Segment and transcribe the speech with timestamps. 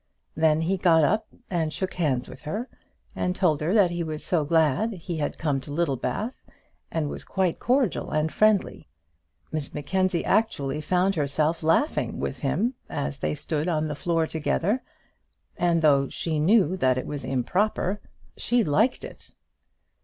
[0.33, 2.67] Then he got up, and shook hands with her,
[3.33, 6.33] told her that he was so glad he had come to Littlebath,
[6.91, 8.87] and was quite cordial and friendly.
[9.51, 14.81] Miss Mackenzie actually found herself laughing with him as they stood on the floor together,
[15.55, 18.01] and though she knew that it was improper,
[18.35, 19.35] she liked it.